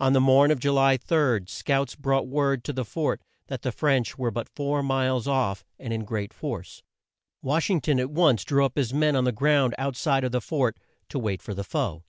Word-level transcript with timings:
On 0.00 0.14
the 0.14 0.20
morn 0.20 0.50
of 0.50 0.58
Ju 0.58 0.72
ly 0.72 0.96
3, 0.96 1.42
scouts 1.46 1.94
brought 1.94 2.26
word 2.26 2.64
to 2.64 2.72
the 2.72 2.84
fort 2.84 3.22
that 3.46 3.62
the 3.62 3.70
French 3.70 4.18
were 4.18 4.32
but 4.32 4.48
four 4.48 4.82
miles 4.82 5.28
off, 5.28 5.64
and 5.78 5.92
in 5.92 6.04
great 6.04 6.34
force. 6.34 6.82
Wash 7.40 7.70
ing 7.70 7.80
ton 7.80 8.00
at 8.00 8.10
once 8.10 8.42
drew 8.44 8.64
up 8.64 8.74
his 8.76 8.92
men 8.92 9.14
on 9.14 9.22
the 9.22 9.30
ground 9.30 9.76
out 9.78 9.94
side 9.94 10.24
of 10.24 10.32
the 10.32 10.40
fort, 10.40 10.76
to 11.10 11.20
wait 11.20 11.40
for 11.40 11.54
the 11.54 11.62
foe. 11.62 12.02